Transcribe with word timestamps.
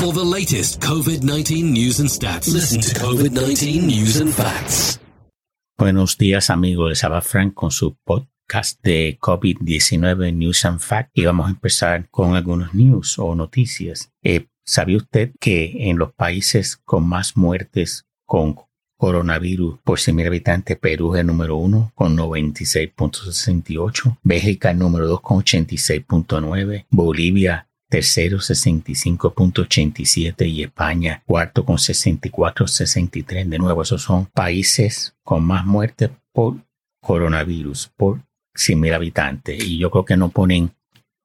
For 0.00 0.14
the 0.14 0.24
latest 0.24 0.80
COVID 0.80 1.24
19 1.24 1.74
news 1.74 2.00
and 2.00 2.08
stats, 2.08 2.50
listen 2.50 2.80
to 2.80 2.88
COVID 3.00 3.32
19 3.32 3.86
News 3.86 4.18
and 4.18 4.32
Facts. 4.32 4.98
Buenos 5.76 6.16
días, 6.16 6.48
amigos. 6.48 6.88
Les 6.88 7.04
habla 7.04 7.20
Frank 7.20 7.52
con 7.52 7.70
su 7.70 7.98
podcast 8.02 8.82
de 8.82 9.18
COVID-19 9.20 10.34
News 10.34 10.64
and 10.64 10.80
Facts. 10.80 11.10
Y 11.12 11.26
vamos 11.26 11.48
a 11.48 11.50
empezar 11.50 12.08
con 12.08 12.34
algunos 12.34 12.72
news 12.72 13.18
o 13.18 13.34
noticias. 13.34 14.10
Eh, 14.22 14.46
¿Sabía 14.64 14.96
usted 14.96 15.32
que 15.38 15.90
en 15.90 15.98
los 15.98 16.14
países 16.14 16.78
con 16.78 17.06
más 17.06 17.36
muertes 17.36 18.06
con 18.24 18.56
coronavirus 18.96 19.80
por 19.84 19.98
100.000 19.98 20.26
habitantes, 20.26 20.78
Perú 20.78 21.14
es 21.14 21.20
el 21.20 21.26
número 21.26 21.56
uno 21.56 21.92
con 21.94 22.16
96.68, 22.16 24.18
Bélgica 24.22 24.70
el 24.70 24.78
número 24.78 25.08
dos 25.08 25.20
con 25.20 25.42
86.9, 25.42 26.86
Bolivia 26.90 27.66
tercero 27.90 28.38
65.87 28.38 30.48
y 30.48 30.62
España 30.62 31.22
cuarto 31.26 31.66
con 31.66 31.76
64.63. 31.76 33.46
De 33.46 33.58
nuevo, 33.58 33.82
esos 33.82 34.00
son 34.02 34.24
países 34.26 35.16
con 35.22 35.44
más 35.44 35.66
muertes 35.66 36.10
por 36.32 36.56
coronavirus, 37.02 37.90
por 37.96 38.20
100.000 38.54 38.94
habitantes. 38.94 39.60
Y 39.62 39.76
yo 39.78 39.90
creo 39.90 40.04
que 40.04 40.16
no 40.16 40.28
ponen 40.30 40.70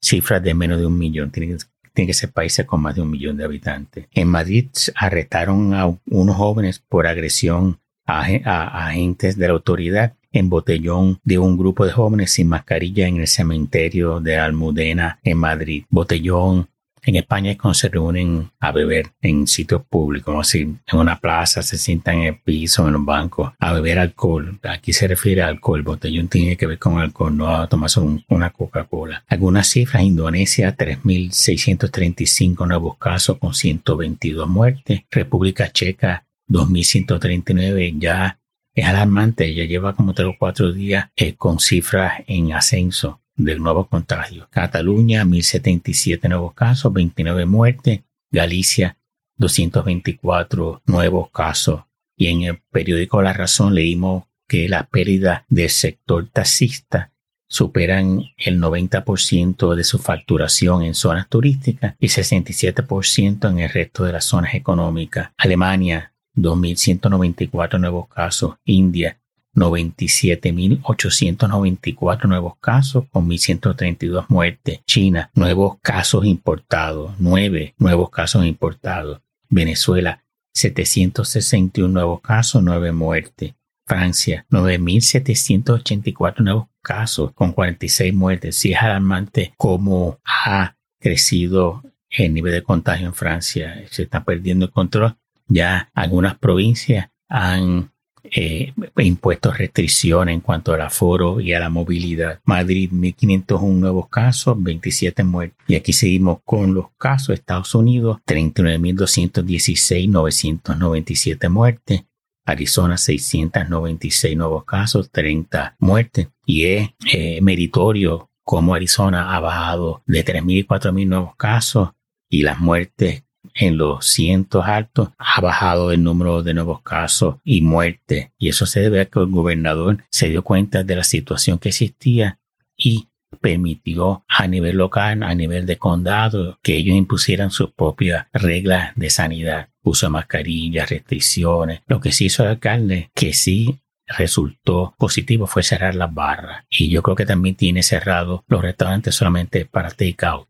cifras 0.02 0.42
de 0.44 0.56
menos 0.56 0.80
de 0.80 0.88
un 0.88 0.98
millón. 0.98 1.32
Tienen, 1.32 1.60
que 1.94 2.14
ser 2.14 2.32
países 2.32 2.66
con 2.66 2.82
más 2.82 2.96
de 2.96 3.04
un 3.04 3.12
millón 3.12 3.38
de 3.38 3.46
habitantes. 3.46 4.08
En 4.12 4.28
Madrid 4.28 4.70
arrestaron 4.96 5.76
a 5.76 5.96
unos 6.08 6.36
jóvenes 6.36 6.80
por 6.80 7.08
agresión 7.08 7.80
a 8.06 8.88
agentes 8.88 9.38
de 9.38 9.48
la 9.48 9.54
autoridad 9.54 10.16
en 10.36 10.50
Botellón 10.50 11.20
de 11.24 11.40
un 11.40 11.58
grupo 11.58 11.86
de 11.86 11.92
jóvenes 11.92 12.32
sin 12.32 12.48
mascarilla 12.48 13.08
en 13.08 13.18
el 13.18 13.28
cementerio 13.28 14.20
de 14.20 14.38
Almudena 14.38 15.20
en 15.24 15.38
Madrid. 15.38 15.86
Botellón 15.90 16.68
en 17.06 17.16
España 17.16 17.52
es 17.52 17.58
cuando 17.58 17.76
se 17.76 17.88
reúnen 17.88 18.50
a 18.60 18.72
beber 18.72 19.12
en 19.22 19.46
sitios 19.46 19.84
públicos, 19.84 20.36
así 20.40 20.62
en 20.62 21.00
una 21.00 21.20
plaza, 21.20 21.62
se 21.62 21.78
sientan 21.78 22.16
en 22.16 22.24
el 22.24 22.40
piso, 22.40 22.88
en 22.88 22.94
los 22.94 23.06
bancos, 23.06 23.54
a 23.60 23.74
beber 23.74 24.00
alcohol. 24.00 24.60
Aquí 24.64 24.92
se 24.92 25.08
refiere 25.08 25.44
a 25.44 25.48
alcohol, 25.48 25.84
botellón 25.84 26.28
tiene 26.28 26.58
que 26.58 26.66
ver 26.66 26.80
con 26.80 26.98
alcohol, 26.98 27.38
no 27.38 27.56
a 27.56 27.68
tomarse 27.68 28.00
una 28.28 28.50
Coca-Cola. 28.50 29.24
Algunas 29.28 29.68
cifras, 29.70 30.02
Indonesia, 30.04 30.76
3.635 30.76 32.68
nuevos 32.68 32.98
casos 32.98 33.38
con 33.38 33.54
122 33.54 34.50
muertes. 34.50 35.02
República 35.12 35.72
Checa, 35.72 36.26
2.139 36.50 38.00
ya 38.00 38.40
es 38.76 38.86
alarmante, 38.86 39.54
ya 39.56 39.64
lleva 39.64 39.96
como 39.96 40.14
tres 40.14 40.28
o 40.28 40.36
cuatro 40.38 40.72
días 40.72 41.10
eh, 41.16 41.36
con 41.36 41.60
cifras 41.60 42.22
en 42.28 42.52
ascenso 42.54 43.22
de 43.36 43.58
nuevos 43.58 43.88
contagios. 43.88 44.48
Cataluña, 44.50 45.24
1077 45.24 46.28
nuevos 46.28 46.54
casos, 46.54 46.92
29 46.92 47.46
muertes. 47.46 48.02
Galicia, 48.32 48.98
224 49.38 50.82
nuevos 50.86 51.30
casos. 51.32 51.84
Y 52.18 52.28
en 52.28 52.44
el 52.44 52.62
periódico 52.72 53.22
La 53.22 53.34
Razón 53.34 53.74
leímos 53.74 54.26
que 54.48 54.68
las 54.70 54.88
pérdidas 54.88 55.44
del 55.48 55.70
sector 55.70 56.28
taxista 56.28 57.12
superan 57.48 58.24
el 58.38 58.60
90% 58.60 59.76
de 59.76 59.84
su 59.84 60.00
facturación 60.00 60.84
en 60.84 60.96
zonas 60.96 61.30
turísticas 61.30 61.96
y 62.00 62.08
67% 62.08 63.50
en 63.50 63.60
el 63.60 63.70
resto 63.70 64.04
de 64.04 64.12
las 64.12 64.26
zonas 64.26 64.54
económicas. 64.56 65.32
Alemania, 65.38 66.14
2.194 66.36 67.80
nuevos 67.80 68.08
casos. 68.08 68.56
India, 68.66 69.20
97.894 69.56 72.28
nuevos 72.28 72.58
casos 72.58 73.06
con 73.12 73.30
1.132 73.30 74.26
muertes. 74.28 74.82
China, 74.86 75.32
nuevos 75.34 75.78
casos 75.82 76.26
importados, 76.26 77.14
9 77.20 77.76
nuevos 77.78 78.10
casos 78.10 78.46
importados. 78.46 79.22
Venezuela, 79.50 80.26
761 80.54 81.94
nuevos 81.94 82.20
casos, 82.22 82.62
9 82.64 82.92
muertes. 82.92 83.54
Francia, 83.88 84.48
9.784 84.50 86.40
nuevos 86.40 86.66
casos 86.82 87.32
con 87.34 87.54
46 87.54 88.14
muertes. 88.14 88.56
Si 88.56 88.74
es 88.74 88.82
alarmante 88.82 89.54
cómo 89.58 90.20
ha 90.26 90.76
crecido 91.00 91.84
el 92.10 92.34
nivel 92.34 92.54
de 92.54 92.64
contagio 92.64 93.08
en 93.08 93.14
Francia. 93.14 93.84
Se 93.92 94.04
está 94.04 94.24
perdiendo 94.24 94.66
el 94.66 94.72
control 94.72 95.16
ya 95.48 95.90
algunas 95.94 96.38
provincias 96.38 97.10
han 97.28 97.92
eh, 98.32 98.74
impuesto 98.98 99.52
restricciones 99.52 100.34
en 100.34 100.42
cuanto 100.42 100.74
al 100.74 100.82
aforo 100.82 101.40
y 101.40 101.54
a 101.54 101.60
la 101.60 101.70
movilidad. 101.70 102.40
Madrid, 102.44 102.90
1.501 102.92 103.74
nuevos 103.76 104.10
casos, 104.10 104.56
27 104.62 105.24
muertes. 105.24 105.58
Y 105.68 105.76
aquí 105.76 105.94
seguimos 105.94 106.40
con 106.44 106.74
los 106.74 106.88
casos. 106.98 107.36
Estados 107.36 107.76
Unidos, 107.76 108.18
39.216, 108.26 110.10
997 110.10 111.50
muertes. 111.50 112.04
Arizona 112.46 112.98
696 112.98 114.38
nuevos 114.38 114.66
casos, 114.66 115.10
30 115.12 115.76
muertes. 115.80 116.28
Y 116.46 116.66
es 116.66 116.90
eh, 117.12 117.40
meritorio 117.42 118.30
como 118.44 118.76
Arizona 118.76 119.36
ha 119.36 119.40
bajado 119.40 120.04
de 120.06 120.24
3.000 120.24 120.52
y 120.52 120.64
4.000 120.64 121.08
nuevos 121.08 121.36
casos 121.36 121.90
y 122.30 122.44
las 122.44 122.60
muertes 122.60 123.25
en 123.54 123.78
los 123.78 124.06
cientos 124.06 124.66
altos, 124.66 125.10
ha 125.18 125.42
bajado 125.42 125.92
el 125.92 126.04
número 126.04 126.44
de 126.44 126.54
nuevos 126.54 126.82
casos 126.82 127.36
y 127.44 127.62
muertes. 127.62 128.30
Y 128.38 128.50
eso 128.50 128.66
se 128.66 128.82
debe 128.82 129.02
a 129.02 129.06
que 129.06 129.20
el 129.20 129.28
gobernador 129.28 130.04
se 130.10 130.30
dio 130.30 130.44
cuenta 130.44 130.84
de 130.84 130.96
la 130.96 131.04
situación 131.04 131.60
que 131.60 131.70
existía 131.70 132.40
y 132.78 133.08
permitió 133.42 134.24
a 134.28 134.48
nivel 134.48 134.78
local, 134.78 135.24
a 135.24 135.36
nivel 135.36 135.66
de 135.66 135.78
condado, 135.78 136.58
que 136.64 136.78
ellos 136.78 136.96
impusieran 136.96 137.52
sus 137.52 137.72
propias 137.72 138.28
reglas 138.34 138.94
de 138.96 139.10
sanidad, 139.10 139.70
uso 139.84 140.08
de 140.08 140.12
mascarillas, 140.12 140.90
restricciones. 140.90 141.82
Lo 141.88 142.00
que 142.00 142.12
sí 142.12 142.26
hizo 142.26 142.44
el 142.44 142.50
alcalde, 142.50 143.12
que 143.14 143.34
sí 143.34 143.80
resultó 144.08 144.96
positivo 144.98 145.48
fue 145.48 145.64
cerrar 145.64 145.96
las 145.96 146.14
barras. 146.14 146.66
Y 146.70 146.90
yo 146.90 147.02
creo 147.04 147.16
que 147.16 147.26
también 147.26 147.56
tiene 147.56 147.84
cerrado 147.84 148.44
los 148.48 148.62
restaurantes 148.62 149.16
solamente 149.16 149.66
para 149.66 149.90
take 149.90 150.26
out. 150.26 150.48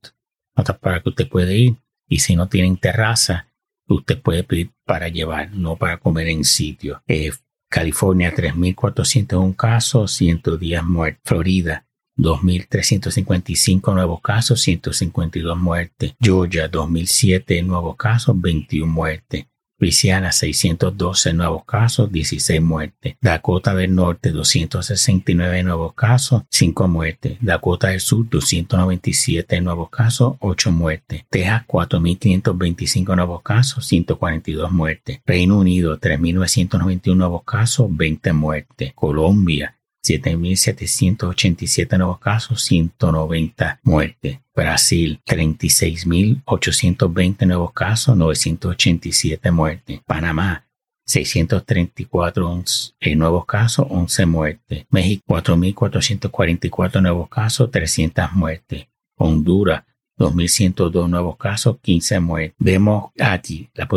para 0.79 1.01
que 1.01 1.09
usted 1.09 1.27
puede 1.27 1.57
ir 1.57 1.75
y 2.07 2.19
si 2.19 2.35
no 2.35 2.47
tienen 2.47 2.77
terraza, 2.77 3.47
usted 3.87 4.21
puede 4.21 4.43
pedir 4.43 4.71
para 4.85 5.09
llevar, 5.09 5.51
no 5.53 5.75
para 5.75 5.97
comer 5.97 6.29
en 6.29 6.43
sitio. 6.43 7.01
Eh, 7.07 7.31
California, 7.69 8.33
3.401 8.33 9.55
casos, 9.55 10.11
110 10.13 10.83
muertes. 10.83 11.21
Florida, 11.25 11.85
2.355 12.17 13.93
nuevos 13.93 14.21
casos, 14.21 14.61
152 14.61 15.57
muertes. 15.57 16.15
Georgia, 16.19 16.69
2.007 16.71 17.65
nuevos 17.65 17.97
casos, 17.97 18.39
21 18.39 18.91
muertes. 18.91 19.45
Luisiana 19.77 20.31
612 20.31 21.33
nuevos 21.33 21.65
casos, 21.65 22.11
16 22.11 22.61
muertes. 22.61 23.15
Dakota 23.19 23.75
del 23.75 23.93
Norte 23.93 24.31
269 24.31 25.63
nuevos 25.63 25.93
casos, 25.93 26.43
5 26.49 26.87
muertes. 26.87 27.37
Dakota 27.41 27.89
del 27.89 27.99
Sur 27.99 28.29
297 28.29 29.59
nuevos 29.61 29.89
casos, 29.89 30.35
8 30.39 30.71
muertes. 30.71 31.25
Texas 31.29 31.63
4525 31.67 33.15
nuevos 33.15 33.41
casos, 33.41 33.85
142 33.85 34.71
muertes. 34.71 35.19
Reino 35.25 35.59
Unido 35.59 35.97
3991 35.99 37.17
nuevos 37.17 37.43
casos, 37.43 37.87
20 37.89 38.33
muertes. 38.33 38.93
Colombia 38.93 39.75
7.787 40.05 41.97
nuevos 41.97 42.19
casos, 42.19 42.61
190 42.63 43.79
muertes. 43.83 44.39
Brasil, 44.55 45.19
36.820 45.25 47.47
nuevos 47.47 47.73
casos, 47.73 48.15
987 48.15 49.51
muertes. 49.51 49.99
Panamá, 50.05 50.65
634 51.05 52.63
eh, 52.99 53.15
nuevos 53.15 53.45
casos, 53.45 53.87
11 53.89 54.25
muertes. 54.27 54.85
México, 54.89 55.23
4.444 55.27 57.01
nuevos 57.01 57.27
casos, 57.27 57.71
300 57.71 58.31
muertes. 58.33 58.87
Honduras, 59.17 59.83
2.102 60.17 61.09
nuevos 61.09 61.37
casos, 61.37 61.77
15 61.81 62.19
muertes. 62.19 62.55
Vemos 62.59 63.11
aquí 63.19 63.69
la 63.73 63.87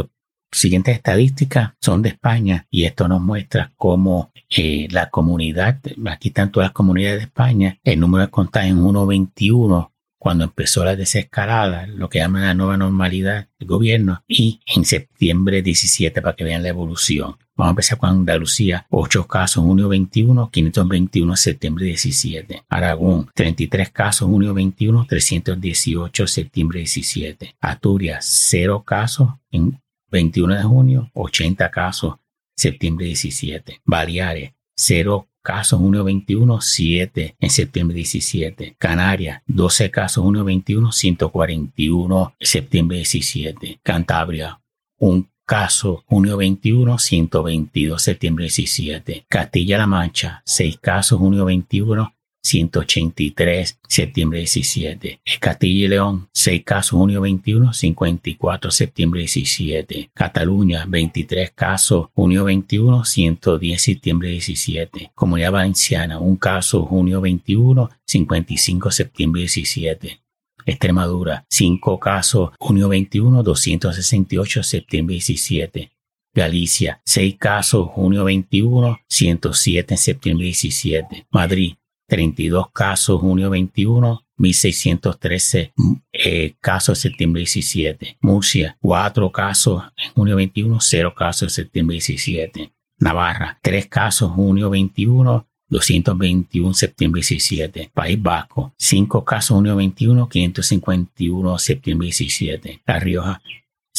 siguientes 0.51 0.97
estadísticas 0.97 1.73
son 1.81 2.03
de 2.03 2.11
España 2.11 2.67
y 2.71 2.85
esto 2.85 3.09
nos 3.09 3.21
muestra 3.21 3.73
cómo 3.77 4.33
eh, 4.51 4.89
la 4.91 5.11
comunidad, 5.11 5.81
aquí 6.11 6.29
están 6.29 6.51
todas 6.51 6.69
las 6.69 6.75
comunidades 6.75 7.19
de 7.19 7.25
España, 7.25 7.79
el 7.85 8.01
número 8.01 8.25
de 8.25 8.31
contagios 8.31 8.77
en 8.77 8.85
1.21 8.85 9.91
cuando 10.19 10.45
empezó 10.45 10.85
la 10.85 10.97
desescalada, 10.97 11.87
lo 11.87 12.09
que 12.09 12.19
llaman 12.19 12.43
la 12.43 12.55
nueva 12.55 12.77
normalidad 12.77 13.49
del 13.59 13.69
gobierno, 13.69 14.25
y 14.27 14.61
en 14.67 14.85
septiembre 14.85 15.63
17 15.63 16.21
para 16.21 16.35
que 16.35 16.45
vean 16.45 16.63
la 16.63 16.71
evolución. 16.71 17.37
Vamos 17.57 17.71
a 17.71 17.71
empezar 17.71 17.99
con 17.99 18.11
Andalucía, 18.11 18.87
8 18.91 19.27
casos 19.27 19.65
junio 19.65 19.89
21, 19.89 20.51
521 20.51 21.37
septiembre 21.37 21.87
17. 21.87 22.65
Aragón, 22.69 23.31
33 23.35 23.91
casos 23.91 24.29
junio 24.29 24.55
21, 24.55 25.07
318 25.09 26.27
septiembre 26.27 26.81
17. 26.81 27.57
Asturias, 27.61 28.25
0 28.51 28.85
casos 28.85 29.31
en 29.51 29.81
21 30.11 30.55
de 30.55 30.63
junio, 30.63 31.11
80 31.15 31.71
casos 31.71 32.15
septiembre 32.57 33.07
17. 33.07 33.81
Baleares, 33.85 34.53
0 34.77 35.29
casos 35.43 35.79
junio 35.79 36.05
21, 36.05 36.61
7 36.61 37.37
en 37.39 37.51
septiembre 37.51 37.97
17. 37.97 38.77
Canarias, 38.79 39.43
12 39.47 39.91
casos 39.91 40.25
junio 40.25 40.45
21, 40.45 40.93
141 40.93 42.35
septiembre 42.41 42.99
17. 42.99 43.81
Cantabria, 43.83 44.61
un 44.99 45.29
caso 45.47 46.05
junio 46.07 46.37
21, 46.37 46.99
122 46.99 48.03
septiembre 48.03 48.45
17. 48.45 49.25
Castilla-La 49.29 49.87
Mancha, 49.87 50.43
6 50.45 50.79
casos 50.79 51.19
junio 51.19 51.47
21, 51.47 52.15
183, 52.49 53.79
septiembre 53.87 54.39
17. 54.39 55.21
Castilla 55.39 55.85
y 55.85 55.89
León, 55.89 56.29
6 56.33 56.65
casos, 56.65 56.99
junio 56.99 57.21
21, 57.21 57.75
54, 57.75 58.71
septiembre 58.71 59.21
17. 59.21 60.11
Cataluña, 60.15 60.87
23 60.89 61.51
casos, 61.51 62.09
junio 62.15 62.45
21, 62.45 63.05
110, 63.05 63.83
septiembre 63.83 64.31
17. 64.31 65.13
Comunidad 65.15 65.53
Valenciana, 65.53 66.19
un 66.19 66.37
caso, 66.37 66.87
junio 66.87 67.21
21, 67.21 67.91
55, 68.07 68.91
septiembre 68.93 69.43
17. 69.43 70.21
Extremadura, 70.65 71.45
5 71.51 72.01
casos, 72.01 72.51
junio 72.59 72.89
21, 72.89 73.43
268, 73.43 74.63
septiembre 74.63 75.15
17. 75.17 75.91
Galicia, 76.35 77.01
6 77.05 77.37
casos, 77.37 77.89
junio 77.89 78.25
21, 78.25 79.01
107 79.07 79.97
septiembre 79.97 80.47
17. 80.47 81.27
Madrid, 81.31 81.75
32 82.09 82.71
casos 82.73 83.21
junio 83.21 83.51
21, 83.51 84.25
1613 84.39 85.73
eh, 86.13 86.55
casos 86.61 86.99
septiembre 86.99 87.41
17. 87.41 88.17
Murcia, 88.23 88.77
4 88.81 89.31
casos 89.31 89.85
en 89.97 90.13
junio 90.15 90.37
21, 90.37 90.81
0 90.81 91.15
casos 91.15 91.53
septiembre 91.53 91.95
17. 91.97 92.73
Navarra, 93.01 93.59
3 93.63 93.87
casos 93.87 94.33
junio 94.33 94.71
21, 94.71 95.47
221 95.69 96.75
septiembre 96.75 97.21
17. 97.21 97.91
País 97.93 98.21
Vasco, 98.21 98.73
5 98.79 99.25
casos 99.25 99.57
junio 99.57 99.77
21, 99.77 100.29
551 100.29 101.59
septiembre 101.59 102.07
17. 102.07 102.83
La 102.87 102.99
Rioja, 102.99 103.43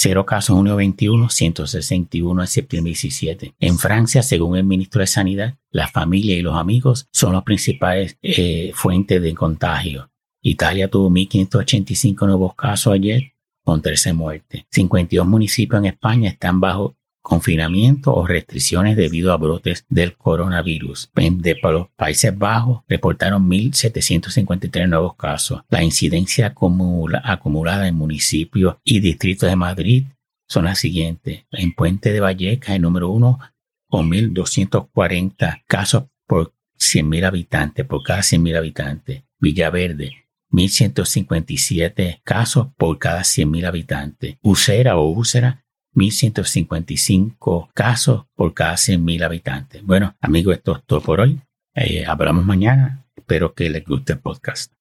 0 0.02 0.26
casos 0.26 0.56
junio 0.56 0.78
21, 0.78 1.30
161 1.30 2.42
en 2.42 2.48
septiembre 2.48 2.92
17. 2.92 3.56
En 3.60 3.78
Francia, 3.78 4.24
según 4.24 4.56
el 4.56 4.64
ministro 4.64 5.02
de 5.02 5.08
Sanidad, 5.08 5.58
la 5.72 5.90
familia 5.90 6.38
y 6.38 6.42
los 6.42 6.56
amigos 6.56 7.10
son 7.12 7.34
las 7.34 7.44
principales 7.44 8.18
eh, 8.22 8.72
fuentes 8.74 9.22
de 9.22 9.34
contagio. 9.34 10.10
Italia 10.42 10.90
tuvo 10.90 11.10
1.585 11.10 12.28
nuevos 12.28 12.56
casos 12.56 12.94
ayer 12.94 13.34
con 13.62 13.82
13 13.82 14.14
muertes. 14.14 14.64
52 14.72 15.28
municipios 15.28 15.80
en 15.80 15.88
España 15.88 16.30
están 16.30 16.62
bajo 16.62 16.96
confinamiento 17.22 18.14
o 18.14 18.26
restricciones 18.26 18.96
debido 18.96 19.32
a 19.32 19.38
brotes 19.38 19.86
del 19.90 20.16
coronavirus. 20.16 21.12
De 21.14 21.58
los 21.62 21.88
Países 21.96 22.38
Bajos 22.38 22.82
reportaron 22.88 23.50
1.753 23.50 24.88
nuevos 24.88 25.16
casos. 25.16 25.62
La 25.70 25.84
incidencia 25.84 26.48
acumulada 26.48 27.88
en 27.88 27.96
municipios 27.96 28.78
y 28.84 29.00
distritos 29.00 29.50
de 29.50 29.56
Madrid 29.56 30.06
son 30.48 30.66
las 30.66 30.80
siguientes. 30.80 31.46
En 31.52 31.74
Puente 31.74 32.12
de 32.12 32.20
Vallecas, 32.20 32.76
el 32.76 32.82
número 32.82 33.10
uno, 33.10 33.40
con 33.88 34.10
1.240 34.10 35.64
casos 35.68 36.06
por 36.28 36.54
100.000 36.80 37.26
habitantes, 37.26 37.86
por 37.86 38.04
cada 38.04 38.22
100.000 38.22 38.58
habitantes. 38.58 39.24
Villaverde, 39.40 40.26
1.157 40.52 42.22
casos 42.24 42.70
por 42.78 42.98
cada 42.98 43.22
100.000 43.22 43.66
habitantes. 43.68 44.38
Usera 44.42 44.98
o 44.98 45.10
Úsera, 45.10 45.66
1.155 45.96 47.70
casos 47.74 48.26
por 48.36 48.54
cada 48.54 48.74
100.000 48.74 49.24
habitantes. 49.24 49.84
Bueno, 49.84 50.16
amigos, 50.22 50.56
esto 50.56 50.76
es 50.78 50.84
todo 50.86 51.02
por 51.02 51.22
hoy. 51.22 51.42
Eh, 51.76 52.06
hablamos 52.06 52.46
mañana. 52.46 53.06
Espero 53.16 53.54
que 53.54 53.70
les 53.70 53.86
guste 53.86 54.14
el 54.14 54.20
podcast. 54.20 54.74